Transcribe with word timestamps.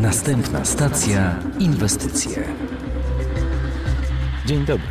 Następna 0.00 0.64
stacja 0.64 1.40
inwestycje. 1.58 2.44
Dzień 4.46 4.64
dobry. 4.64 4.88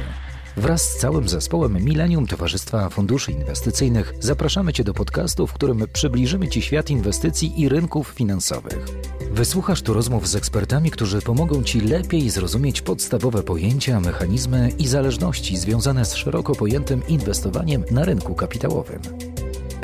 Wraz 0.57 0.91
z 0.91 0.97
całym 0.97 1.29
zespołem 1.29 1.83
Millennium 1.83 2.27
Towarzystwa 2.27 2.89
Funduszy 2.89 3.31
Inwestycyjnych 3.31 4.13
zapraszamy 4.19 4.73
Cię 4.73 4.83
do 4.83 4.93
podcastu, 4.93 5.47
w 5.47 5.53
którym 5.53 5.83
przybliżymy 5.93 6.47
Ci 6.47 6.61
świat 6.61 6.89
inwestycji 6.89 7.61
i 7.61 7.69
rynków 7.69 8.07
finansowych. 8.07 8.85
Wysłuchasz 9.31 9.81
tu 9.81 9.93
rozmów 9.93 10.27
z 10.27 10.35
ekspertami, 10.35 10.91
którzy 10.91 11.21
pomogą 11.21 11.63
Ci 11.63 11.81
lepiej 11.81 12.29
zrozumieć 12.29 12.81
podstawowe 12.81 13.43
pojęcia, 13.43 13.99
mechanizmy 13.99 14.69
i 14.79 14.87
zależności 14.87 15.57
związane 15.57 16.05
z 16.05 16.15
szeroko 16.15 16.55
pojętym 16.55 17.07
inwestowaniem 17.07 17.83
na 17.91 18.05
rynku 18.05 18.35
kapitałowym. 18.35 19.01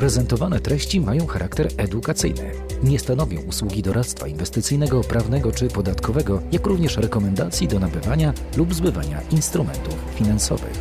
Prezentowane 0.02 0.60
treści 0.60 1.02
mają 1.02 1.28
charakter 1.28 1.68
edukacyjny. 1.78 2.52
Nie 2.84 3.00
stanowią 3.00 3.42
usługi 3.42 3.82
doradztwa 3.82 4.28
inwestycyjnego, 4.28 5.02
prawnego 5.02 5.52
czy 5.52 5.68
podatkowego, 5.68 6.42
jak 6.52 6.66
również 6.66 6.98
rekomendacji 6.98 7.68
do 7.68 7.80
nabywania 7.80 8.34
lub 8.58 8.74
zbywania 8.74 9.22
instrumentów 9.32 9.96
finansowych. 10.16 10.74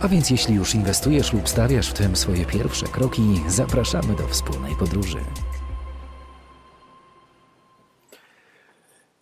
A 0.00 0.08
więc 0.08 0.30
jeśli 0.30 0.54
już 0.54 0.74
inwestujesz 0.74 1.32
lub 1.32 1.48
stawiasz 1.48 1.90
w 1.90 1.92
tym 1.92 2.16
swoje 2.16 2.44
pierwsze 2.44 2.86
kroki, 2.86 3.22
zapraszamy 3.48 4.16
do 4.16 4.28
wspólnej 4.28 4.76
podróży. 4.76 5.18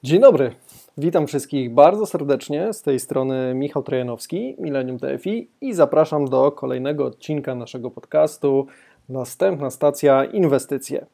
Dzień 0.03 0.21
dobry. 0.21 0.55
Witam 0.99 1.27
wszystkich 1.27 1.75
bardzo 1.75 2.07
serdecznie. 2.07 2.73
Z 2.73 2.83
tej 2.83 3.01
strony 3.01 3.55
Michał 3.55 3.83
Trojanowski, 3.83 4.57
Millennium 4.59 4.99
TFI 4.99 5.49
i 5.61 5.75
zapraszam 5.75 6.29
do 6.29 6.53
kolejnego 6.53 7.07
odcinka 7.07 7.55
naszego 7.55 7.91
podcastu 7.91 8.67
Następna 9.09 9.71
stacja 9.71 10.25
inwestycje. 10.25 11.07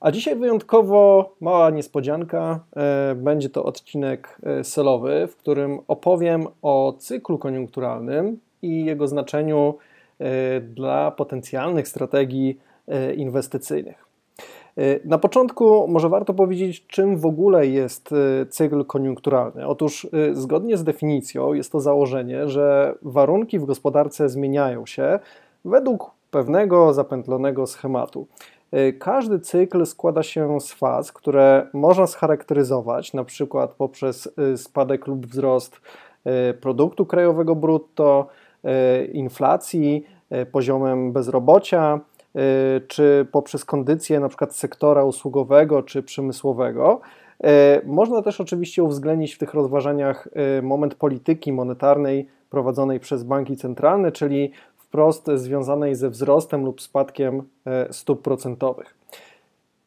A 0.00 0.10
dzisiaj 0.10 0.36
wyjątkowo 0.36 1.30
mała 1.40 1.70
niespodzianka. 1.70 2.60
E, 2.76 3.14
będzie 3.14 3.50
to 3.50 3.64
odcinek 3.64 4.38
e, 4.42 4.64
selowy, 4.64 5.28
w 5.30 5.36
którym 5.36 5.78
opowiem 5.88 6.46
o 6.62 6.94
cyklu 6.98 7.38
koniunkturalnym 7.38 8.38
i 8.62 8.84
jego 8.84 9.08
znaczeniu 9.08 9.74
e, 10.18 10.60
dla 10.60 11.10
potencjalnych 11.10 11.88
strategii 11.88 12.58
inwestycyjnych. 13.16 14.05
Na 15.04 15.18
początku 15.18 15.88
może 15.88 16.08
warto 16.08 16.34
powiedzieć, 16.34 16.86
czym 16.86 17.16
w 17.16 17.26
ogóle 17.26 17.66
jest 17.66 18.14
cykl 18.50 18.84
koniunkturalny. 18.84 19.66
Otóż, 19.66 20.06
zgodnie 20.32 20.76
z 20.76 20.84
definicją, 20.84 21.52
jest 21.52 21.72
to 21.72 21.80
założenie, 21.80 22.48
że 22.48 22.94
warunki 23.02 23.58
w 23.58 23.64
gospodarce 23.64 24.28
zmieniają 24.28 24.86
się 24.86 25.18
według 25.64 26.10
pewnego 26.30 26.92
zapętlonego 26.92 27.66
schematu. 27.66 28.26
Y, 28.74 28.92
każdy 28.92 29.40
cykl 29.40 29.86
składa 29.86 30.22
się 30.22 30.60
z 30.60 30.72
faz, 30.72 31.12
które 31.12 31.66
można 31.72 32.06
scharakteryzować 32.06 33.12
na 33.12 33.24
przykład 33.24 33.74
poprzez 33.74 34.28
y, 34.52 34.58
spadek 34.58 35.06
lub 35.06 35.26
wzrost 35.26 35.80
y, 36.50 36.54
produktu 36.54 37.06
krajowego 37.06 37.54
brutto, 37.54 38.26
inflacji, 39.12 40.06
poziomem 40.52 41.12
bezrobocia, 41.12 42.00
czy 42.88 43.26
poprzez 43.32 43.64
kondycję 43.64 44.20
na 44.20 44.28
przykład 44.28 44.56
sektora 44.56 45.04
usługowego 45.04 45.82
czy 45.82 46.02
przemysłowego. 46.02 47.00
Można 47.84 48.22
też 48.22 48.40
oczywiście 48.40 48.82
uwzględnić 48.82 49.34
w 49.34 49.38
tych 49.38 49.54
rozważaniach 49.54 50.28
moment 50.62 50.94
polityki 50.94 51.52
monetarnej 51.52 52.28
prowadzonej 52.50 53.00
przez 53.00 53.22
banki 53.22 53.56
centralne, 53.56 54.12
czyli 54.12 54.52
wprost 54.76 55.30
związanej 55.34 55.94
ze 55.94 56.10
wzrostem 56.10 56.64
lub 56.64 56.80
spadkiem 56.80 57.42
stóp 57.90 58.22
procentowych. 58.22 58.96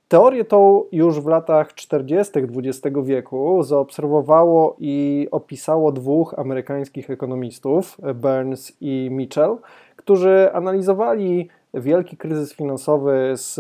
Teorię 0.08 0.46
tą 0.46 0.84
już 0.92 1.22
w 1.22 1.28
latach 1.28 1.74
40. 1.74 2.34
XX 2.40 2.98
wieku 3.04 3.64
zaobserwowało 3.64 4.76
i 4.80 5.28
opisało 5.32 5.92
dwóch 5.92 6.34
amerykańskich 6.38 7.10
ekonomistów, 7.10 7.98
Burns 8.16 8.74
i 8.82 9.10
Mitchell, 9.12 9.58
którzy 9.96 10.50
analizowali 10.54 11.50
wielki 11.74 12.18
kryzys 12.18 12.54
finansowy 12.54 13.32
z 13.36 13.60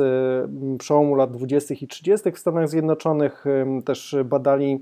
przełomu 0.79 1.15
lat 1.15 1.31
20. 1.31 1.75
i 1.81 1.87
30. 1.87 2.31
w 2.31 2.39
Stanach 2.39 2.69
Zjednoczonych, 2.69 3.45
też 3.85 4.15
badali 4.25 4.79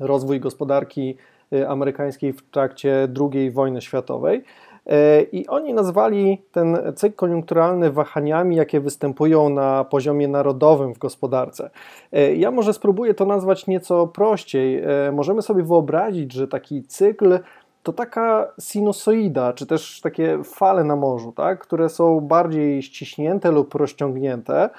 rozwój 0.00 0.40
gospodarki 0.40 1.16
e, 1.52 1.68
amerykańskiej 1.68 2.32
w 2.32 2.42
trakcie 2.50 3.08
II 3.20 3.50
wojny 3.50 3.80
światowej. 3.80 4.44
E, 4.86 5.22
I 5.22 5.46
oni 5.46 5.74
nazwali 5.74 6.42
ten 6.52 6.78
cykl 6.96 7.16
koniunkturalny 7.16 7.90
wahaniami, 7.90 8.56
jakie 8.56 8.80
występują 8.80 9.48
na 9.48 9.84
poziomie 9.84 10.28
narodowym 10.28 10.94
w 10.94 10.98
gospodarce. 10.98 11.70
E, 12.12 12.34
ja 12.34 12.50
może 12.50 12.72
spróbuję 12.72 13.14
to 13.14 13.24
nazwać 13.24 13.66
nieco 13.66 14.06
prościej. 14.06 14.82
Możemy 15.12 15.42
sobie 15.42 15.62
wyobrazić, 15.62 16.32
że 16.32 16.48
taki 16.48 16.82
cykl 16.82 17.38
to 17.82 17.92
taka 17.92 18.52
sinusoida, 18.60 19.52
czy 19.52 19.66
też 19.66 20.00
takie 20.00 20.44
fale 20.44 20.84
na 20.84 20.96
morzu, 20.96 21.32
tak? 21.32 21.58
które 21.58 21.88
są 21.88 22.20
bardziej 22.20 22.82
ściśnięte 22.82 23.50
lub 23.50 23.74
rozciągnięte, 23.74 24.70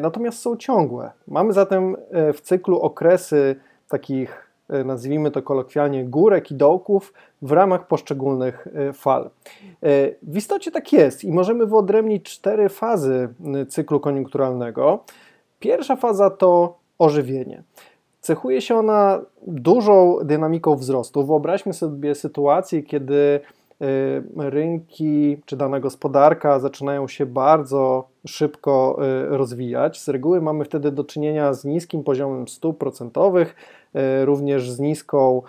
natomiast 0.00 0.38
są 0.38 0.56
ciągłe. 0.56 1.10
Mamy 1.28 1.52
zatem 1.52 1.96
w 2.34 2.40
cyklu 2.40 2.80
okresy 2.80 3.56
takich 3.88 4.50
E, 4.70 4.84
nazwijmy 4.84 5.30
to 5.30 5.42
kolokwialnie, 5.42 6.04
górek 6.04 6.50
i 6.50 6.54
dołków 6.54 7.12
w 7.42 7.52
ramach 7.52 7.86
poszczególnych 7.86 8.66
e, 8.74 8.92
fal. 8.92 9.24
E, 9.24 9.30
w 10.22 10.36
istocie 10.36 10.70
tak 10.70 10.92
jest 10.92 11.24
i 11.24 11.32
możemy 11.32 11.66
wyodrębnić 11.66 12.24
cztery 12.24 12.68
fazy 12.68 13.28
cyklu 13.68 14.00
koniunkturalnego. 14.00 15.04
Pierwsza 15.58 15.96
faza 15.96 16.30
to 16.30 16.78
ożywienie. 16.98 17.62
Cechuje 18.20 18.60
się 18.60 18.76
ona 18.76 19.20
dużą 19.46 20.18
dynamiką 20.24 20.76
wzrostu. 20.76 21.26
Wyobraźmy 21.26 21.72
sobie 21.72 22.14
sytuację, 22.14 22.82
kiedy 22.82 23.40
rynki 24.36 25.38
czy 25.46 25.56
dana 25.56 25.80
gospodarka 25.80 26.58
zaczynają 26.58 27.08
się 27.08 27.26
bardzo 27.26 28.08
szybko 28.26 28.98
rozwijać. 29.28 30.00
Z 30.00 30.08
reguły 30.08 30.40
mamy 30.40 30.64
wtedy 30.64 30.92
do 30.92 31.04
czynienia 31.04 31.52
z 31.52 31.64
niskim 31.64 32.04
poziomem 32.04 32.48
stóp 32.48 32.78
procentowych, 32.78 33.54
E, 33.94 34.24
również 34.24 34.70
z 34.70 34.80
niską 34.80 35.42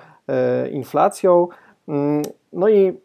inflacją. 0.72 1.48
Mm, 1.88 2.22
no 2.54 2.70
i 2.70 2.98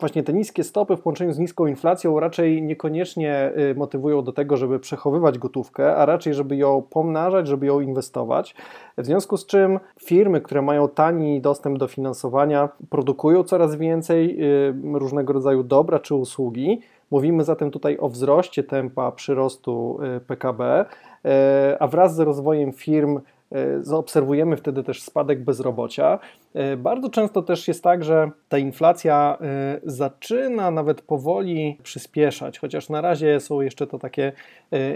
właśnie 0.00 0.22
te 0.22 0.32
niskie 0.32 0.64
stopy 0.64 0.96
w 0.96 1.00
połączeniu 1.00 1.32
z 1.32 1.38
niską 1.38 1.66
inflacją 1.66 2.20
raczej 2.20 2.62
niekoniecznie 2.62 3.52
y, 3.70 3.74
motywują 3.74 4.22
do 4.22 4.32
tego, 4.32 4.56
żeby 4.56 4.78
przechowywać 4.80 5.38
gotówkę, 5.38 5.96
a 5.96 6.06
raczej, 6.06 6.34
żeby 6.34 6.56
ją 6.56 6.82
pomnażać, 6.82 7.46
żeby 7.46 7.66
ją 7.66 7.80
inwestować. 7.80 8.54
W 8.98 9.06
związku 9.06 9.36
z 9.36 9.46
czym 9.46 9.80
firmy, 10.00 10.40
które 10.40 10.62
mają 10.62 10.88
tani 10.88 11.40
dostęp 11.40 11.78
do 11.78 11.88
finansowania, 11.88 12.68
produkują 12.90 13.44
coraz 13.44 13.76
więcej 13.76 14.44
y, 14.44 14.98
różnego 14.98 15.32
rodzaju 15.32 15.62
dobra 15.62 15.98
czy 15.98 16.14
usługi. 16.14 16.80
Mówimy 17.10 17.44
zatem 17.44 17.70
tutaj 17.70 17.98
o 18.00 18.08
wzroście 18.08 18.64
tempa 18.64 19.12
przyrostu 19.12 19.98
y, 20.16 20.20
PKB, 20.20 20.84
a 21.78 21.86
wraz 21.86 22.14
z 22.14 22.18
rozwojem 22.18 22.72
firm 22.72 23.20
E, 23.52 23.84
zaobserwujemy 23.84 24.56
wtedy 24.56 24.82
też 24.82 25.02
spadek 25.02 25.44
bezrobocia. 25.44 26.18
Bardzo 26.76 27.10
często 27.10 27.42
też 27.42 27.68
jest 27.68 27.82
tak, 27.82 28.04
że 28.04 28.30
ta 28.48 28.58
inflacja 28.58 29.38
zaczyna 29.84 30.70
nawet 30.70 31.02
powoli 31.02 31.78
przyspieszać, 31.82 32.58
chociaż 32.58 32.88
na 32.88 33.00
razie 33.00 33.40
są 33.40 33.60
jeszcze 33.60 33.86
to 33.86 33.98
takie 33.98 34.32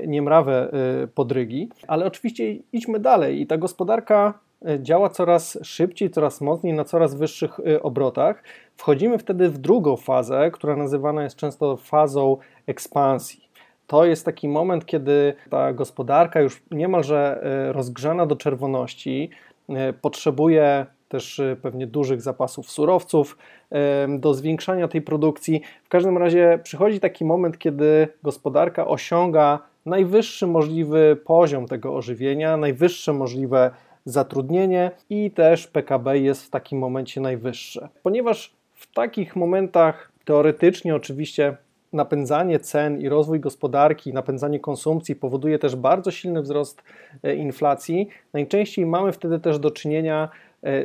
niemrawe 0.06 0.70
podrygi, 1.14 1.68
ale 1.88 2.06
oczywiście 2.06 2.54
idźmy 2.72 2.98
dalej 2.98 3.40
i 3.40 3.46
ta 3.46 3.58
gospodarka 3.58 4.38
działa 4.78 5.08
coraz 5.08 5.58
szybciej, 5.62 6.10
coraz 6.10 6.40
mocniej, 6.40 6.72
na 6.74 6.84
coraz 6.84 7.14
wyższych 7.14 7.60
obrotach. 7.82 8.42
Wchodzimy 8.76 9.18
wtedy 9.18 9.48
w 9.48 9.58
drugą 9.58 9.96
fazę, 9.96 10.50
która 10.50 10.76
nazywana 10.76 11.22
jest 11.22 11.36
często 11.36 11.76
fazą 11.76 12.36
ekspansji 12.66 13.52
to 13.92 14.04
jest 14.04 14.24
taki 14.24 14.48
moment, 14.48 14.86
kiedy 14.86 15.34
ta 15.50 15.72
gospodarka 15.72 16.40
już 16.40 16.62
niemalże 16.70 17.40
e, 17.42 17.72
rozgrzana 17.72 18.26
do 18.26 18.36
czerwoności 18.36 19.30
e, 19.68 19.92
potrzebuje 19.92 20.86
też 21.08 21.40
e, 21.40 21.56
pewnie 21.62 21.86
dużych 21.86 22.22
zapasów 22.22 22.70
surowców 22.70 23.38
do 24.18 24.34
zwiększania 24.34 24.88
tej 24.88 25.02
produkcji. 25.02 25.60
W 25.84 25.88
każdym 25.88 26.18
razie 26.18 26.58
przychodzi 26.62 27.00
taki 27.00 27.24
moment, 27.24 27.58
kiedy 27.58 28.08
gospodarka 28.22 28.86
osiąga 28.86 29.58
najwyższy 29.86 30.46
możliwy 30.46 31.16
poziom 31.24 31.66
tego 31.66 31.94
ożywienia, 31.94 32.56
najwyższe 32.56 33.12
możliwe 33.12 33.70
zatrudnienie 34.04 34.90
i 35.10 35.30
też 35.30 35.66
PKB 35.66 36.18
jest 36.18 36.46
w 36.46 36.50
takim 36.50 36.78
momencie 36.78 37.20
najwyższe. 37.20 37.88
Ponieważ 38.02 38.61
w 38.82 38.92
takich 38.94 39.36
momentach 39.36 40.12
teoretycznie 40.24 40.94
oczywiście 40.94 41.56
napędzanie 41.92 42.60
cen 42.60 43.00
i 43.00 43.08
rozwój 43.08 43.40
gospodarki, 43.40 44.12
napędzanie 44.12 44.60
konsumpcji 44.60 45.16
powoduje 45.16 45.58
też 45.58 45.76
bardzo 45.76 46.10
silny 46.10 46.42
wzrost 46.42 46.82
e, 47.22 47.34
inflacji. 47.34 48.08
Najczęściej 48.32 48.86
mamy 48.86 49.12
wtedy 49.12 49.40
też 49.40 49.58
do 49.58 49.70
czynienia 49.70 50.28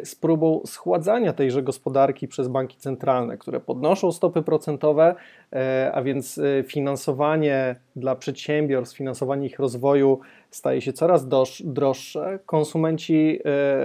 z 0.04 0.16
próbą 0.16 0.62
schładzania 0.66 1.34
tejże 1.34 1.64
gospodarki 1.64 2.28
przez 2.28 2.48
banki 2.48 2.78
centralne, 2.78 3.38
które 3.38 3.60
podnoszą 3.60 4.12
stopy 4.12 4.42
procentowe, 4.42 5.16
a 5.94 6.02
więc 6.02 6.40
finansowanie 6.68 7.76
dla 7.96 8.16
przedsiębiorstw, 8.16 8.98
finansowanie 8.98 9.48
ich 9.48 9.60
rozwoju 9.60 10.20
staje 10.52 10.82
się 10.82 10.94
coraz 10.94 11.28
droższe. 11.64 12.40
Konsumenci 12.46 13.40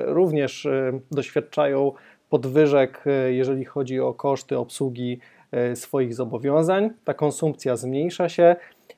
również 0.05 0.69
doświadczają 1.11 1.93
podwyżek, 2.33 3.05
jeżeli 3.31 3.65
chodzi 3.65 4.01
o 4.01 4.15
koszty 4.15 4.59
obsługi 4.59 5.19
swoich 5.75 6.15
zobowiązań. 6.15 6.91
Ta 7.05 7.15
konsumpcja 7.15 7.77
zmniejsza 7.77 8.29
się, 8.29 8.57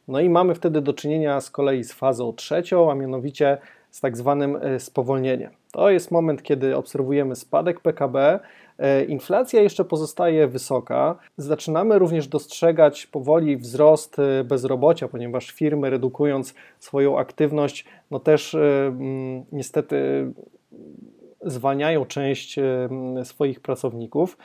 no 0.08 0.20
i 0.20 0.28
mamy 0.28 0.54
wtedy 0.54 0.80
do 0.80 0.92
czynienia 0.92 1.40
z 1.40 1.50
kolei 1.50 1.84
z 1.84 1.92
fazą 1.92 2.32
trzecią, 2.32 2.90
a 2.90 2.94
mianowicie 2.94 3.58
z 3.90 4.00
tak 4.00 4.16
zwanym 4.16 4.56
e, 4.56 4.80
spowolnieniem. 4.80 5.50
To 5.72 5.90
jest 5.90 6.10
moment, 6.10 6.42
kiedy 6.42 6.76
obserwujemy 6.76 7.36
spadek 7.36 7.80
PKB, 7.80 8.40
e, 8.78 9.04
inflacja 9.04 9.62
jeszcze 9.62 9.84
pozostaje 9.84 10.48
wysoka. 10.48 11.16
Zaczynamy 11.36 11.98
również 11.98 12.28
dostrzegać 12.28 13.06
powoli 13.06 13.56
wzrost 13.56 14.18
e, 14.18 14.44
bezrobocia, 14.44 15.08
ponieważ 15.08 15.50
firmy 15.50 15.90
redukując 15.90 16.54
swoją 16.78 17.18
aktywność, 17.18 17.84
no 18.10 18.18
też 18.20 18.56
niestety 19.52 20.26
zwalniają 21.44 22.04
część 22.04 22.56
swoich 23.24 23.60
pracowników. 23.60 24.38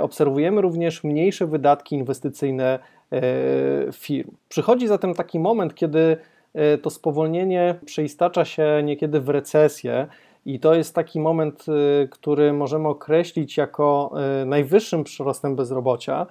Obserwujemy 0.00 0.60
również 0.60 1.04
mniejsze 1.04 1.46
wydatki 1.46 1.96
inwestycyjne 1.96 2.78
E, 3.12 3.92
firm. 3.92 4.30
Przychodzi 4.48 4.88
zatem 4.88 5.14
taki 5.14 5.38
moment, 5.38 5.74
kiedy 5.74 6.16
e, 6.54 6.78
to 6.78 6.90
spowolnienie 6.90 7.74
przeistacza 7.84 8.44
się 8.44 8.82
niekiedy 8.84 9.20
w 9.20 9.28
recesję. 9.28 10.06
I 10.46 10.60
to 10.60 10.74
jest 10.74 10.94
taki 10.94 11.20
moment, 11.20 11.66
e, 11.68 12.08
który 12.08 12.52
możemy 12.52 12.88
określić 12.88 13.56
jako 13.56 14.12
najwyższym 14.46 15.04
przyrostem 15.04 15.56
bezrobocia. 15.56 16.26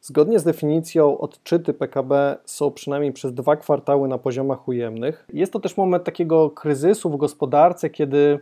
Zgodnie 0.00 0.38
z 0.38 0.44
definicją, 0.44 1.18
odczyty 1.18 1.74
PKB 1.74 2.36
są 2.44 2.70
przynajmniej 2.70 3.12
przez 3.12 3.34
dwa 3.34 3.56
kwartały 3.56 4.08
na 4.08 4.18
poziomach 4.18 4.68
ujemnych. 4.68 5.28
Jest 5.32 5.52
to 5.52 5.60
też 5.60 5.76
moment 5.76 6.04
takiego 6.04 6.50
kryzysu 6.50 7.10
w 7.10 7.16
gospodarce, 7.16 7.90
kiedy 7.90 8.40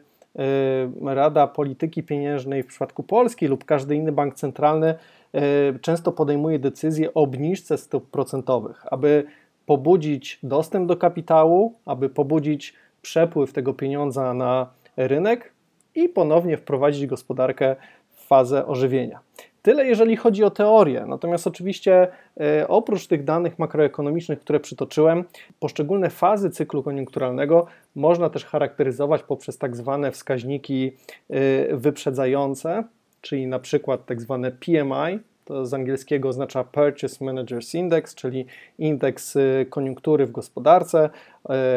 Rada 1.02 1.46
Polityki 1.46 2.02
Pieniężnej 2.02 2.62
w 2.62 2.66
przypadku 2.66 3.02
Polski 3.02 3.46
lub 3.46 3.64
każdy 3.64 3.96
inny 3.96 4.12
bank 4.12 4.34
centralny 4.34 4.94
E, 5.36 5.78
często 5.78 6.12
podejmuje 6.12 6.58
decyzję 6.58 7.14
o 7.14 7.22
obniżce 7.22 7.78
stóp 7.78 8.10
procentowych, 8.10 8.84
aby 8.90 9.24
pobudzić 9.66 10.38
dostęp 10.42 10.88
do 10.88 10.96
kapitału, 10.96 11.74
aby 11.86 12.08
pobudzić 12.08 12.74
przepływ 13.02 13.52
tego 13.52 13.74
pieniądza 13.74 14.34
na 14.34 14.70
rynek 14.96 15.52
i 15.94 16.08
ponownie 16.08 16.56
wprowadzić 16.56 17.06
gospodarkę 17.06 17.76
w 18.10 18.26
fazę 18.26 18.66
ożywienia. 18.66 19.20
Tyle 19.66 19.86
jeżeli 19.86 20.16
chodzi 20.16 20.44
o 20.44 20.50
teorię. 20.50 21.04
Natomiast 21.08 21.46
oczywiście 21.46 22.08
e, 22.40 22.68
oprócz 22.68 23.06
tych 23.06 23.24
danych 23.24 23.58
makroekonomicznych, 23.58 24.40
które 24.40 24.60
przytoczyłem, 24.60 25.24
poszczególne 25.60 26.10
fazy 26.10 26.50
cyklu 26.50 26.82
koniunkturalnego 26.82 27.66
można 27.94 28.30
też 28.30 28.44
charakteryzować 28.44 29.22
poprzez 29.22 29.58
tak 29.58 29.76
zwane 29.76 30.12
wskaźniki 30.12 30.92
e, 31.30 31.76
wyprzedzające, 31.76 32.84
czyli 33.20 33.46
na 33.46 33.58
przykład 33.58 34.06
tak 34.06 34.20
zwane 34.20 34.50
PMI, 34.50 35.18
to 35.44 35.66
z 35.66 35.74
angielskiego 35.74 36.28
oznacza 36.28 36.64
Purchase 36.64 37.24
Managers 37.24 37.74
Index, 37.74 38.14
czyli 38.14 38.46
indeks 38.78 39.36
y, 39.36 39.66
koniunktury 39.70 40.26
w 40.26 40.32
gospodarce. 40.32 41.10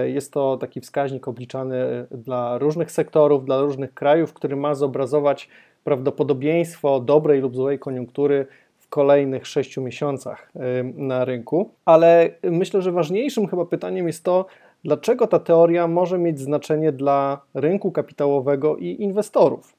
Jest 0.05 0.33
to 0.33 0.57
taki 0.57 0.81
wskaźnik 0.81 1.27
obliczany 1.27 2.07
dla 2.11 2.57
różnych 2.57 2.91
sektorów, 2.91 3.45
dla 3.45 3.61
różnych 3.61 3.93
krajów, 3.93 4.33
który 4.33 4.55
ma 4.55 4.75
zobrazować 4.75 5.49
prawdopodobieństwo 5.89 6.99
dobrej 6.99 7.41
lub 7.41 7.55
złej 7.55 7.79
koniunktury 7.79 8.45
w 8.79 8.87
kolejnych 8.89 9.47
sześciu 9.47 9.81
miesiącach 9.81 10.51
y, 10.55 10.59
na 10.95 11.25
rynku. 11.25 11.69
Ale 11.85 12.29
myślę, 12.43 12.81
że 12.81 12.91
ważniejszym 12.91 13.47
chyba 13.47 13.65
pytaniem 13.65 14.07
jest 14.07 14.23
to, 14.23 14.45
dlaczego 14.83 15.27
ta 15.27 15.39
teoria 15.39 15.87
może 15.87 16.19
mieć 16.19 16.39
znaczenie 16.39 16.91
dla 16.91 17.41
rynku 17.53 17.91
kapitałowego 17.91 18.77
i 18.77 19.01
inwestorów. 19.01 19.75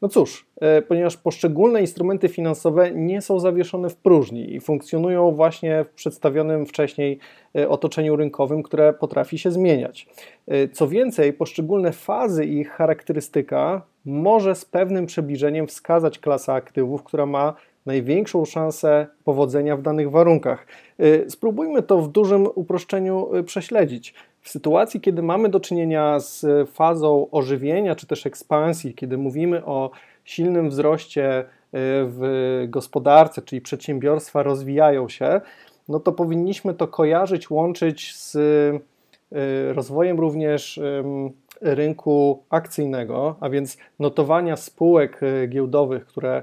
No 0.00 0.08
cóż, 0.08 0.46
e, 0.60 0.82
ponieważ 0.82 1.16
poszczególne 1.16 1.80
instrumenty 1.80 2.28
finansowe 2.28 2.90
nie 2.90 3.20
są 3.20 3.40
zawieszone 3.40 3.90
w 3.90 3.96
próżni 3.96 4.54
i 4.54 4.60
funkcjonują 4.60 5.32
właśnie 5.32 5.84
w 5.84 5.88
przedstawionym 5.88 6.66
wcześniej 6.66 7.18
e, 7.56 7.68
otoczeniu 7.68 8.16
rynkowym, 8.16 8.62
które 8.62 8.92
potrafi 8.92 9.38
się 9.38 9.50
zmieniać. 9.50 10.08
Co 10.72 10.88
więcej, 10.88 11.32
poszczególne 11.32 11.92
fazy 11.92 12.44
i 12.44 12.58
ich 12.58 12.70
charakterystyka 12.70 13.82
może 14.04 14.54
z 14.54 14.64
pewnym 14.64 15.06
przybliżeniem 15.06 15.66
wskazać 15.66 16.18
klasę 16.18 16.52
aktywów, 16.52 17.02
która 17.02 17.26
ma 17.26 17.54
największą 17.86 18.44
szansę 18.44 19.06
powodzenia 19.24 19.76
w 19.76 19.82
danych 19.82 20.10
warunkach. 20.10 20.66
Spróbujmy 21.28 21.82
to 21.82 21.98
w 21.98 22.08
dużym 22.08 22.46
uproszczeniu 22.54 23.30
prześledzić. 23.46 24.14
W 24.40 24.48
sytuacji, 24.48 25.00
kiedy 25.00 25.22
mamy 25.22 25.48
do 25.48 25.60
czynienia 25.60 26.20
z 26.20 26.46
fazą 26.70 27.30
ożywienia 27.30 27.94
czy 27.94 28.06
też 28.06 28.26
ekspansji, 28.26 28.94
kiedy 28.94 29.18
mówimy 29.18 29.64
o 29.64 29.90
silnym 30.24 30.68
wzroście 30.68 31.38
e, 31.38 31.44
w 32.04 32.64
gospodarce, 32.68 33.42
czyli 33.42 33.60
przedsiębiorstwa 33.60 34.42
rozwijają 34.42 35.08
się, 35.08 35.40
no 35.88 36.00
to 36.00 36.12
powinniśmy 36.12 36.74
to 36.74 36.88
kojarzyć, 36.88 37.50
łączyć 37.50 38.16
z 38.16 38.36
rozwojem 39.72 40.20
również 40.20 40.80
rynku 41.62 42.42
akcyjnego, 42.50 43.36
a 43.40 43.50
więc 43.50 43.76
notowania 43.98 44.56
spółek 44.56 45.20
e, 45.22 45.46
giełdowych, 45.46 46.06
które 46.06 46.42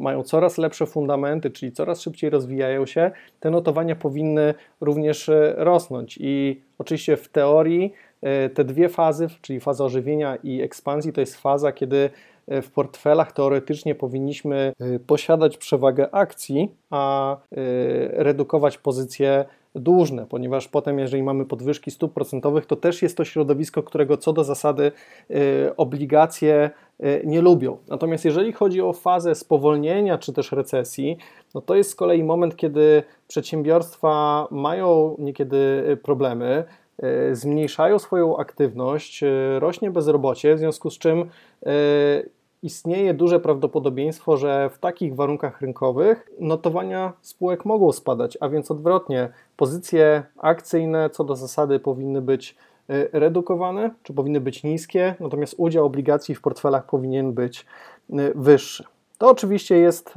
mają 0.00 0.22
coraz 0.22 0.58
lepsze 0.58 0.86
fundamenty, 0.86 1.50
czyli 1.50 1.72
coraz 1.72 2.00
szybciej 2.00 2.30
rozwijają 2.30 2.86
się, 2.86 3.10
te 3.40 3.50
notowania 3.50 3.96
powinny 3.96 4.54
również 4.80 5.28
e, 5.28 5.54
rosnąć. 5.56 6.18
I 6.20 6.60
oczywiście 6.78 7.16
w 7.16 7.28
teorii 7.28 7.92
e, 8.22 8.48
te 8.48 8.64
dwie 8.64 8.88
fazy, 8.88 9.26
czyli 9.42 9.60
faza 9.60 9.84
ożywienia 9.84 10.36
i 10.36 10.62
ekspansji, 10.62 11.12
to 11.12 11.20
jest 11.20 11.36
faza, 11.36 11.72
kiedy 11.72 12.10
e, 12.46 12.62
w 12.62 12.70
portfelach 12.70 13.32
teoretycznie 13.32 13.94
powinniśmy 13.94 14.72
posiadać 15.06 15.56
przewagę 15.58 16.14
akcji, 16.14 16.74
a 16.90 17.36
redukować 18.10 18.78
pozycje 18.78 19.44
dłużne, 19.76 20.26
ponieważ 20.26 20.68
potem, 20.68 20.98
jeżeli 20.98 21.22
mamy 21.22 21.44
podwyżki 21.44 21.90
stóp 21.90 22.12
procentowych, 22.12 22.66
to 22.66 22.76
też 22.76 23.02
jest 23.02 23.16
to 23.16 23.24
środowisko, 23.24 23.82
którego 23.82 24.16
co 24.16 24.32
do 24.32 24.44
zasady 24.44 24.92
y, 25.30 25.76
obligacje 25.76 26.70
y, 27.00 27.22
nie 27.24 27.40
lubią. 27.40 27.76
Natomiast 27.88 28.24
jeżeli 28.24 28.52
chodzi 28.52 28.80
o 28.80 28.92
fazę 28.92 29.34
spowolnienia 29.34 30.18
czy 30.18 30.32
też 30.32 30.52
recesji, 30.52 31.16
no 31.54 31.60
to 31.60 31.74
jest 31.74 31.90
z 31.90 31.94
kolei 31.94 32.24
moment, 32.24 32.56
kiedy 32.56 33.02
przedsiębiorstwa 33.28 34.46
mają 34.50 35.16
niekiedy 35.18 35.84
y, 35.90 35.96
problemy, 35.96 36.64
zmniejszają 37.32 37.98
swoją 37.98 38.36
aktywność, 38.36 39.24
rośnie 39.58 39.90
bezrobocie, 39.90 40.54
w 40.54 40.58
związku 40.58 40.90
z 40.90 40.98
czym 40.98 41.30
istnieje 42.62 43.14
duże 43.14 43.40
prawdopodobieństwo, 43.40 44.36
że 44.36 44.70
w 44.70 44.78
takich 44.78 45.14
warunkach 45.14 45.60
rynkowych 45.60 46.30
notowania 46.40 47.12
spółek 47.20 47.64
mogą 47.64 47.92
spadać, 47.92 48.38
a 48.40 48.48
więc 48.48 48.70
odwrotnie, 48.70 49.28
pozycje 49.56 50.22
akcyjne 50.38 51.10
co 51.10 51.24
do 51.24 51.36
zasady 51.36 51.80
powinny 51.80 52.22
być 52.22 52.56
y, 52.90 53.08
redukowane, 53.12 53.90
czy 54.02 54.12
powinny 54.12 54.40
być 54.40 54.64
niskie, 54.64 55.14
natomiast 55.20 55.54
udział 55.58 55.86
obligacji 55.86 56.34
w 56.34 56.40
portfelach 56.40 56.86
powinien 56.86 57.32
być 57.32 57.66
y, 58.10 58.32
wyższy. 58.34 58.84
To 59.18 59.30
oczywiście 59.30 59.76
jest 59.76 60.14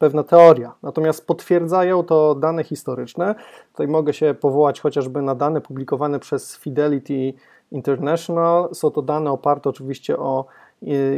pewna 0.00 0.22
teoria, 0.22 0.74
natomiast 0.82 1.26
potwierdzają 1.26 2.02
to 2.02 2.34
dane 2.34 2.64
historyczne. 2.64 3.34
Tutaj 3.72 3.88
mogę 3.88 4.12
się 4.12 4.34
powołać 4.40 4.80
chociażby 4.80 5.22
na 5.22 5.34
dane 5.34 5.60
publikowane 5.60 6.20
przez 6.20 6.56
Fidelity 6.56 7.32
International. 7.70 8.74
Są 8.74 8.90
to 8.90 9.02
dane 9.02 9.30
oparte 9.30 9.70
oczywiście 9.70 10.18
o 10.18 10.44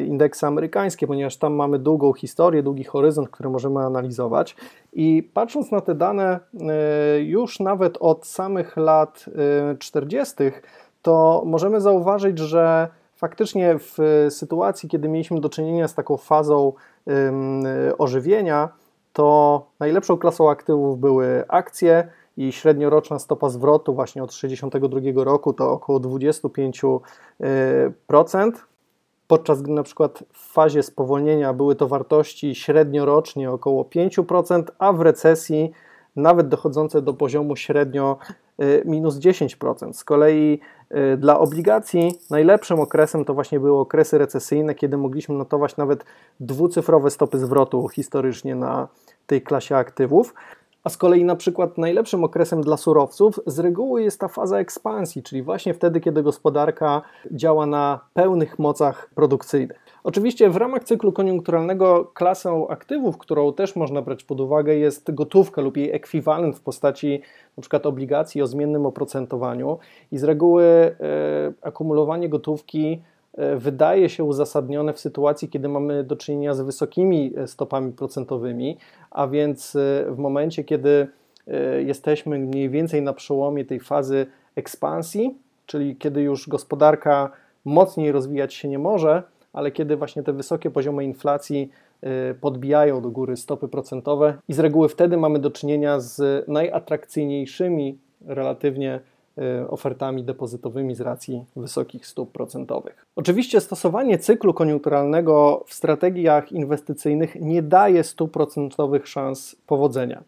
indeksy 0.07 0.47
amerykańskie, 0.47 1.07
ponieważ 1.07 1.37
tam 1.37 1.55
mamy 1.55 1.79
długą 1.79 2.13
historię, 2.13 2.63
długi 2.63 2.85
horyzont, 2.85 3.31
który 3.31 3.51
możemy 3.51 3.81
analizować. 3.81 4.57
I 4.93 5.31
patrząc 5.35 5.71
na 5.71 5.81
te 5.81 5.95
dane 5.95 6.41
e, 6.61 7.21
już 7.21 7.61
nawet 7.61 7.99
od 8.01 8.27
samych 8.27 8.77
lat 8.77 9.25
40., 9.79 10.43
e, 10.43 10.53
to 11.03 11.43
możemy 11.47 11.81
zauważyć, 11.81 12.39
że 12.39 12.89
faktycznie 13.15 13.79
w 13.79 14.27
sytuacji, 14.31 14.89
kiedy 14.89 15.09
mieliśmy 15.09 15.41
do 15.41 15.49
czynienia 15.49 15.89
z 15.89 15.95
taką 15.95 16.17
fazą 16.17 16.73
ożywienia, 17.99 18.69
to 19.13 19.67
najlepszą 19.81 20.17
klasą 20.17 20.51
aktywów 20.51 20.99
były 20.99 21.45
akcje 21.49 22.09
i 22.37 22.53
średnioroczna 22.53 23.19
stopa 23.19 23.49
zwrotu 23.49 23.95
właśnie 23.95 24.23
od 24.23 24.31
1962 24.31 25.25
roku 25.25 25.53
to 25.53 25.71
około 25.71 26.01
25% 26.01 28.53
podczas 29.33 29.63
gdy 29.63 29.73
na 29.73 29.83
przykład 29.83 30.25
w 30.33 30.53
fazie 30.53 30.83
spowolnienia 30.83 31.53
były 31.53 31.77
to 31.77 31.89
wartości 31.89 32.55
średniorocznie 32.55 33.51
około 33.51 33.85
5%, 33.85 34.63
a 34.79 34.93
w 34.93 35.01
recesji 35.01 35.73
nawet 36.17 36.49
dochodzące 36.49 37.03
do 37.03 37.15
poziomu 37.15 37.57
średnio 37.57 38.17
minus 38.85 39.17
10%. 39.17 39.93
Z 39.93 40.05
kolei 40.05 40.61
dla 41.19 41.39
obligacji 41.39 42.19
najlepszym 42.31 42.81
okresem 42.81 43.25
to 43.25 43.35
właśnie 43.35 43.61
były 43.61 43.79
okresy 43.79 44.19
recesyjne, 44.19 44.75
kiedy 44.75 44.97
mogliśmy 44.97 45.35
notować 45.35 45.77
nawet 45.77 46.05
dwucyfrowe 46.41 47.11
stopy 47.11 47.39
zwrotu 47.39 47.89
historycznie 47.89 48.55
na 48.55 48.89
tej 49.27 49.43
klasie 49.43 49.77
aktywów. 49.77 50.35
A 50.85 50.89
z 50.89 50.97
kolei 50.97 51.25
na 51.25 51.37
przykład 51.37 51.79
najlepszym 51.79 52.25
okresem 52.25 52.61
dla 52.63 52.77
surowców 52.77 53.41
z 53.47 53.59
reguły 53.59 54.03
jest 54.03 54.21
ta 54.21 54.29
faza 54.29 54.59
ekspansji, 54.59 55.23
czyli 55.23 55.43
właśnie 55.43 55.75
wtedy, 55.75 56.01
kiedy 56.01 56.23
gospodarka 56.23 57.03
działa 57.31 57.67
na 57.67 58.01
pełnych 58.15 58.59
mocach 58.59 59.11
produkcyjnych. 59.15 59.83
Oczywiście 60.05 60.51
w 60.51 60.57
ramach 60.57 60.85
cyklu 60.85 61.13
koniunkturalnego 61.13 62.05
klasą 62.05 62.69
aktywów, 62.69 63.19
którą 63.19 63.53
też 63.53 63.77
można 63.77 64.03
brać 64.03 64.25
pod 64.25 64.41
uwagę, 64.41 64.75
jest 64.75 65.15
gotówka 65.15 65.63
lub 65.63 65.77
jej 65.77 65.93
ekwiwalent 65.93 66.57
w 66.57 66.61
postaci 66.61 67.23
np. 67.59 67.83
obligacji 67.83 68.43
o 68.43 68.47
zmiennym 68.47 68.87
oprocentowaniu 68.87 69.79
i 70.13 70.19
z 70.19 70.25
reguły 70.25 70.65
y, 70.65 70.95
akumulowanie 71.63 72.29
gotówki 72.29 73.03
wydaje 73.57 74.09
się 74.09 74.25
uzasadnione 74.25 74.93
w 74.93 75.01
sytuacji, 75.01 75.49
kiedy 75.49 75.69
mamy 75.69 76.05
do 76.05 76.17
czynienia 76.17 76.55
z 76.55 76.61
wysokimi 76.61 77.33
e, 77.37 77.47
stopami 77.47 77.93
procentowymi, 77.93 78.79
a 79.11 79.27
więc 79.27 79.77
e, 79.77 80.05
w 80.11 80.19
momencie, 80.19 80.65
kiedy 80.65 81.09
jesteśmy 81.85 82.39
mniej 82.39 82.71
więcej 82.71 83.03
na 83.03 83.13
przełomie 83.13 83.65
tej 83.65 83.81
fazy 83.81 84.27
ekspansji, 84.57 85.39
czyli 85.67 85.97
kiedy 85.97 86.23
już 86.23 86.49
gospodarka 86.49 87.31
mocniej 87.65 88.13
rozwijać 88.13 88.55
się 88.55 88.69
nie 88.69 88.79
może, 88.79 89.23
ale 89.53 89.71
kiedy 89.71 89.97
właśnie 89.97 90.23
te 90.23 90.33
wysokie 90.33 90.71
poziomy 90.71 91.05
inflacji 91.05 91.71
podbijają 92.41 93.03
do 93.03 93.11
góry 93.11 93.37
stopy 93.37 93.69
procentowe 93.69 94.35
i 94.49 94.53
z 94.53 94.59
reguły 94.59 94.89
wtedy 94.89 95.17
mamy 95.17 95.39
do 95.39 95.51
czynienia 95.51 96.01
z 96.01 96.49
najatrakcyjniejszymi 96.49 97.99
relatywnie 98.27 99.01
ofertami 99.69 100.25
depozytowymi 100.25 100.95
z 100.95 101.01
racji 101.01 101.45
wysokich 101.57 102.07
stóp 102.07 102.33
procentowych. 102.33 103.07
Oczywiście 103.17 103.61
stosowanie 103.61 104.19
cyklu 104.19 104.55
koniunkturalnego 104.55 105.65
w 105.67 105.75
strategiach 105.75 106.53
inwestycyjnych 106.53 107.35
nie 107.41 107.63
daje 107.63 108.05
stuprocentowych 108.05 109.09
szans 109.09 109.57
powodzenia. 109.67 110.23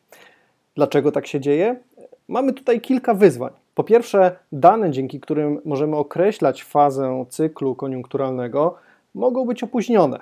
Dlaczego 0.74 1.12
tak 1.12 1.26
się 1.26 1.40
dzieje? 1.40 1.76
Mamy 2.28 2.52
tutaj 2.52 2.80
kilka 2.80 3.14
wyzwań. 3.14 3.52
Po 3.74 3.84
pierwsze, 3.84 4.36
dane, 4.52 4.90
dzięki 4.90 5.20
którym 5.20 5.60
możemy 5.64 5.96
określać 5.96 6.64
fazę 6.64 7.24
cyklu 7.28 7.74
koniunkturalnego, 7.74 8.74
mogą 9.14 9.46
być 9.46 9.62
opóźnione, 9.62 10.20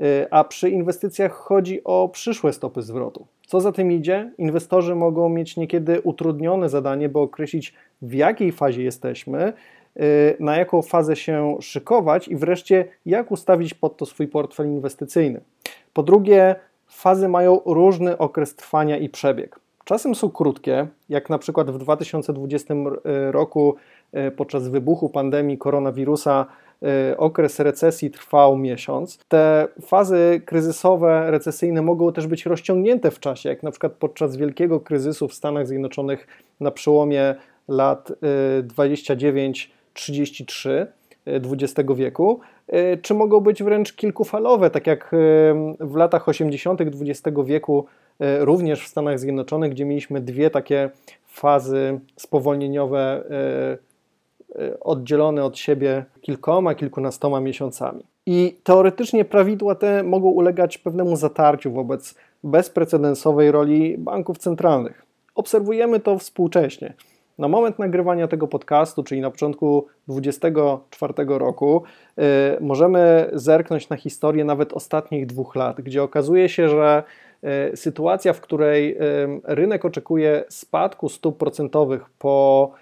y, 0.00 0.26
a 0.30 0.44
przy 0.44 0.70
inwestycjach 0.70 1.32
chodzi 1.32 1.84
o 1.84 2.08
przyszłe 2.08 2.52
stopy 2.52 2.82
zwrotu. 2.82 3.26
Co 3.52 3.60
za 3.60 3.72
tym 3.72 3.92
idzie, 3.92 4.32
inwestorzy 4.38 4.94
mogą 4.94 5.28
mieć 5.28 5.56
niekiedy 5.56 6.00
utrudnione 6.00 6.68
zadanie, 6.68 7.08
by 7.08 7.18
określić, 7.18 7.74
w 8.02 8.14
jakiej 8.14 8.52
fazie 8.52 8.82
jesteśmy, 8.82 9.52
y, 9.96 10.36
na 10.40 10.56
jaką 10.56 10.82
fazę 10.82 11.16
się 11.16 11.56
szykować 11.60 12.28
i 12.28 12.36
wreszcie, 12.36 12.84
jak 13.06 13.30
ustawić 13.30 13.74
pod 13.74 13.96
to 13.96 14.06
swój 14.06 14.28
portfel 14.28 14.66
inwestycyjny. 14.66 15.40
Po 15.92 16.02
drugie, 16.02 16.54
fazy 16.86 17.28
mają 17.28 17.60
różny 17.66 18.18
okres 18.18 18.56
trwania 18.56 18.96
i 18.96 19.08
przebieg. 19.08 19.60
Czasem 19.84 20.14
są 20.14 20.30
krótkie, 20.30 20.86
jak 21.08 21.30
na 21.30 21.38
przykład 21.38 21.70
w 21.70 21.78
2020 21.78 22.74
roku 23.30 23.74
y, 24.14 24.30
podczas 24.30 24.68
wybuchu 24.68 25.08
pandemii 25.08 25.58
koronawirusa 25.58 26.46
okres 27.16 27.60
recesji 27.60 28.10
trwał 28.10 28.56
miesiąc. 28.56 29.18
Te 29.28 29.68
fazy 29.82 30.40
kryzysowe, 30.46 31.30
recesyjne 31.30 31.82
mogą 31.82 32.12
też 32.12 32.26
być 32.26 32.46
rozciągnięte 32.46 33.10
w 33.10 33.20
czasie, 33.20 33.48
jak 33.48 33.62
na 33.62 33.70
przykład 33.70 33.92
podczas 33.92 34.36
wielkiego 34.36 34.80
kryzysu 34.80 35.28
w 35.28 35.34
Stanach 35.34 35.66
Zjednoczonych 35.66 36.26
na 36.60 36.70
przełomie 36.70 37.34
lat 37.68 38.12
29-33 38.62 40.70
y, 40.70 40.86
XX 41.26 41.90
wieku, 41.96 42.40
y, 42.74 42.98
czy 43.02 43.14
mogą 43.14 43.40
być 43.40 43.62
wręcz 43.62 43.92
kilkufalowe, 43.92 44.70
tak 44.70 44.86
jak 44.86 45.10
w 45.80 45.96
latach 45.96 46.28
80. 46.28 46.80
XX 46.80 47.36
wieku, 47.44 47.86
również 48.40 48.84
w 48.84 48.88
Stanach 48.88 49.18
Zjednoczonych, 49.18 49.70
gdzie 49.70 49.84
mieliśmy 49.84 50.20
dwie 50.20 50.50
takie 50.50 50.90
fazy 51.26 52.00
spowolnieniowe 52.16 53.24
Y, 54.60 54.80
oddzielone 54.80 55.44
od 55.44 55.58
siebie 55.58 56.04
kilkoma, 56.20 56.74
kilkunastoma 56.74 57.40
miesiącami. 57.40 58.04
I 58.26 58.56
teoretycznie 58.64 59.24
prawidła 59.24 59.74
te 59.74 60.02
mogą 60.02 60.28
ulegać 60.28 60.78
pewnemu 60.78 61.16
zatarciu 61.16 61.72
wobec 61.72 62.14
bezprecedensowej 62.44 63.50
roli 63.50 63.98
banków 63.98 64.38
centralnych. 64.38 65.06
Obserwujemy 65.34 66.00
to 66.00 66.18
współcześnie. 66.18 66.94
Na 67.38 67.48
moment 67.48 67.78
nagrywania 67.78 68.28
tego 68.28 68.48
podcastu, 68.48 69.02
czyli 69.02 69.20
na 69.20 69.30
początku 69.30 69.86
2024 70.08 71.14
roku, 71.38 71.82
yy, 72.16 72.24
możemy 72.60 73.30
zerknąć 73.32 73.88
na 73.88 73.96
historię 73.96 74.44
nawet 74.44 74.72
ostatnich 74.72 75.26
dwóch 75.26 75.56
lat, 75.56 75.80
gdzie 75.80 76.02
okazuje 76.02 76.48
się, 76.48 76.68
że 76.68 77.02
yy, 77.42 77.76
sytuacja, 77.76 78.32
w 78.32 78.40
której 78.40 78.88
yy, 78.88 79.40
rynek 79.44 79.84
oczekuje 79.84 80.44
spadku 80.48 81.08
stóp 81.08 81.38
procentowych 81.38 82.10
po 82.18 82.72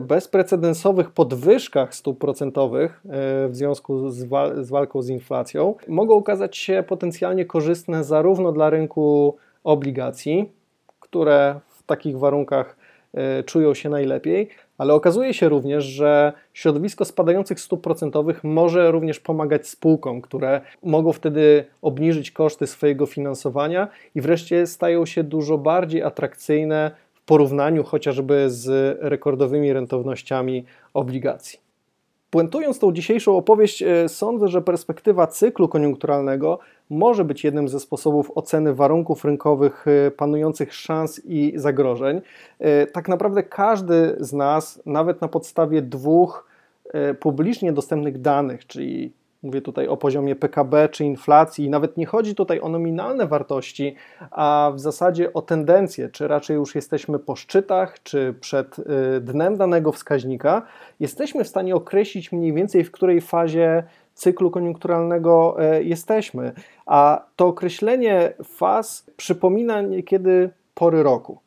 bezprecedensowych 0.00 1.10
podwyżkach 1.10 1.94
stóp 1.94 2.18
procentowych 2.18 3.00
e, 3.04 3.48
w 3.48 3.56
związku 3.56 4.10
z, 4.10 4.24
wal 4.24 4.64
z 4.64 4.70
walką 4.70 5.02
z 5.02 5.08
inflacją 5.08 5.74
mogą 5.88 6.14
okazać 6.14 6.56
się 6.56 6.84
potencjalnie 6.88 7.44
korzystne 7.44 8.04
zarówno 8.04 8.52
dla 8.52 8.70
rynku 8.70 9.36
obligacji, 9.64 10.52
które 11.00 11.60
w 11.68 11.82
takich 11.82 12.18
warunkach 12.18 12.76
e, 13.14 13.42
czują 13.42 13.74
się 13.74 13.88
najlepiej, 13.88 14.48
ale 14.78 14.94
okazuje 14.94 15.34
się 15.34 15.48
również, 15.48 15.84
że 15.84 16.32
środowisko 16.52 17.04
spadających 17.04 17.60
stóp 17.60 17.82
procentowych 17.82 18.44
może 18.44 18.90
również 18.90 19.20
pomagać 19.20 19.68
spółkom, 19.68 20.20
które 20.20 20.60
mogą 20.82 21.12
wtedy 21.12 21.64
obniżyć 21.82 22.30
koszty 22.30 22.66
swojego 22.66 23.06
finansowania 23.06 23.88
i 24.14 24.20
wreszcie 24.20 24.66
stają 24.66 25.06
się 25.06 25.24
dużo 25.24 25.58
bardziej 25.58 26.02
atrakcyjne 26.02 26.90
porównaniu 27.26 27.84
chociażby 27.84 28.50
z 28.50 28.98
rekordowymi 29.00 29.72
rentownościami 29.72 30.64
obligacji. 30.94 31.64
Puentując 32.30 32.78
tą 32.78 32.92
dzisiejszą 32.92 33.36
opowieść, 33.36 33.82
e, 33.82 34.08
sądzę, 34.08 34.48
że 34.48 34.62
perspektywa 34.62 35.26
cyklu 35.26 35.68
koniunkturalnego 35.68 36.58
może 36.90 37.24
być 37.24 37.44
jednym 37.44 37.68
ze 37.68 37.80
sposobów 37.80 38.32
oceny 38.34 38.74
warunków 38.74 39.24
rynkowych 39.24 39.84
e, 39.88 40.10
panujących 40.10 40.74
szans 40.74 41.20
i 41.24 41.52
zagrożeń. 41.56 42.20
E, 42.58 42.86
tak 42.86 43.08
naprawdę 43.08 43.42
każdy 43.42 44.16
z 44.20 44.32
nas, 44.32 44.82
nawet 44.86 45.20
na 45.20 45.28
podstawie 45.28 45.82
dwóch 45.82 46.54
publicznie 47.20 47.72
dostępnych 47.72 48.20
danych, 48.20 48.66
czyli 48.66 49.12
Mówię 49.44 49.62
tutaj 49.62 49.88
o 49.88 49.96
poziomie 49.96 50.36
PKB 50.36 50.88
czy 50.88 51.04
inflacji. 51.04 51.70
Nawet 51.70 51.96
nie 51.96 52.06
chodzi 52.06 52.34
tutaj 52.34 52.60
o 52.60 52.68
nominalne 52.68 53.26
wartości, 53.26 53.94
a 54.30 54.72
w 54.74 54.80
zasadzie 54.80 55.32
o 55.32 55.42
tendencje, 55.42 56.08
czy 56.08 56.28
raczej 56.28 56.56
już 56.56 56.74
jesteśmy 56.74 57.18
po 57.18 57.36
szczytach, 57.36 58.02
czy 58.02 58.34
przed 58.40 58.78
y, 58.78 58.84
dnem 59.20 59.56
danego 59.56 59.92
wskaźnika. 59.92 60.62
Jesteśmy 61.00 61.44
w 61.44 61.48
stanie 61.48 61.74
określić 61.74 62.32
mniej 62.32 62.52
więcej, 62.52 62.84
w 62.84 62.90
której 62.90 63.20
fazie 63.20 63.82
cyklu 64.14 64.50
koniunkturalnego 64.50 65.56
e, 65.58 65.82
jesteśmy. 65.82 66.52
A 66.86 67.26
to 67.36 67.46
określenie 67.46 68.32
faz 68.44 69.06
przypomina 69.16 69.80
niekiedy 69.80 70.50
pory 70.74 71.02
roku. 71.02 71.38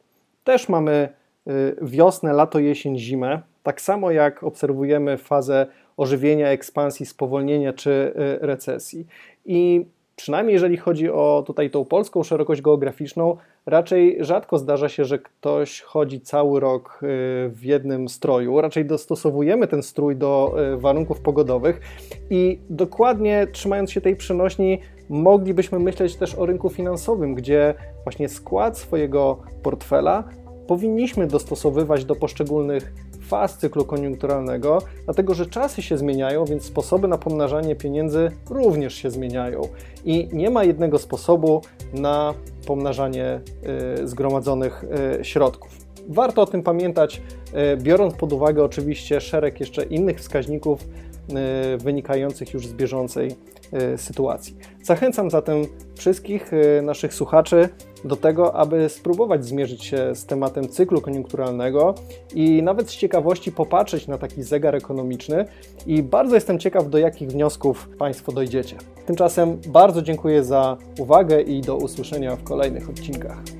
Też 0.43 0.69
mamy 0.69 1.09
y, 1.47 1.75
wiosnę, 1.81 2.33
lato, 2.33 2.59
jesień, 2.59 2.97
zimę. 2.97 3.41
Tak 3.63 3.81
samo 3.81 4.11
jak 4.11 4.43
obserwujemy 4.43 5.17
fazę 5.17 5.67
ożywienia, 5.97 6.47
ekspansji, 6.47 7.05
spowolnienia 7.05 7.73
czy 7.73 7.89
y, 7.89 8.13
recesji. 8.41 9.07
I 9.45 9.85
przynajmniej 10.15 10.53
jeżeli 10.53 10.77
chodzi 10.77 11.09
o 11.09 11.43
tutaj 11.47 11.69
tą 11.69 11.85
polską 11.85 12.23
szerokość 12.23 12.61
geograficzną, 12.61 13.37
raczej 13.65 14.17
rzadko 14.19 14.57
zdarza 14.57 14.89
się, 14.89 15.05
że 15.05 15.19
ktoś 15.19 15.81
chodzi 15.81 16.21
cały 16.21 16.59
rok 16.59 16.99
y, 17.03 17.05
w 17.49 17.59
jednym 17.63 18.09
stroju. 18.09 18.61
Raczej 18.61 18.85
dostosowujemy 18.85 19.67
ten 19.67 19.83
strój 19.83 20.15
do 20.15 20.55
y, 20.73 20.77
warunków 20.77 21.21
pogodowych 21.21 21.81
i 22.29 22.59
dokładnie 22.69 23.47
trzymając 23.51 23.91
się 23.91 24.01
tej 24.01 24.15
przenośni, 24.15 24.79
moglibyśmy 25.09 25.79
myśleć 25.79 26.15
też 26.15 26.35
o 26.35 26.45
rynku 26.45 26.69
finansowym, 26.69 27.35
gdzie 27.35 27.73
właśnie 28.03 28.29
skład 28.29 28.77
swojego 28.77 29.37
portfela 29.63 30.23
powinniśmy 30.67 31.27
dostosowywać 31.27 32.05
do 32.05 32.15
poszczególnych 32.15 32.93
faz 33.27 33.57
cyklu 33.57 33.85
koniunkturalnego, 33.85 34.81
dlatego 35.05 35.33
że 35.33 35.45
czasy 35.45 35.81
się 35.81 35.97
zmieniają, 35.97 36.45
więc 36.45 36.63
sposoby 36.63 37.07
na 37.07 37.17
pomnażanie 37.17 37.75
pieniędzy 37.75 38.31
również 38.49 38.93
się 38.93 39.11
zmieniają. 39.11 39.61
I 40.05 40.29
nie 40.33 40.49
ma 40.49 40.63
jednego 40.63 40.99
sposobu 40.99 41.61
na 41.93 42.33
pomnażanie 42.67 43.41
y, 44.01 44.07
zgromadzonych 44.07 44.83
y, 45.19 45.25
środków. 45.25 45.71
warto 46.09 46.41
o 46.41 46.45
tym 46.45 46.63
pamiętać, 46.63 47.21
biorąc 47.77 48.13
pod 48.13 48.33
uwagę 48.33 48.63
oczywiście 48.63 49.21
szereg 49.21 49.59
jeszcze 49.59 49.83
innych 49.83 50.19
wskaźników 50.19 50.87
wynikających 51.77 52.53
już 52.53 52.67
z 52.67 52.73
bieżącej 52.73 53.35
sytuacji. 53.97 54.57
Zachęcam 54.83 55.29
zatem 55.29 55.65
wszystkich 55.95 56.51
naszych 56.83 57.13
słuchaczy 57.13 57.69
do 58.05 58.15
tego, 58.15 58.55
aby 58.55 58.89
spróbować 58.89 59.45
zmierzyć 59.45 59.83
się 59.83 60.15
z 60.15 60.25
tematem 60.25 60.69
cyklu 60.69 61.01
koniunkturalnego 61.01 61.95
i 62.33 62.63
nawet 62.63 62.89
z 62.89 62.95
ciekawości 62.95 63.51
popatrzeć 63.51 64.07
na 64.07 64.17
taki 64.17 64.43
zegar 64.43 64.75
ekonomiczny 64.75 65.45
i 65.85 66.03
bardzo 66.03 66.35
jestem 66.35 66.59
ciekaw, 66.59 66.89
do 66.89 66.97
jakich 66.97 67.29
wniosków 67.29 67.89
Państwo 67.97 68.31
dojdziecie. 68.31 68.77
Tymczasem 69.05 69.57
bardzo 69.67 70.01
dziękuję 70.01 70.43
za 70.43 70.77
uwagę 70.99 71.41
i 71.41 71.61
do 71.61 71.75
usłyszenia 71.75 72.35
w 72.35 72.43
kolejnych 72.43 72.89
odcinkach. 72.89 73.56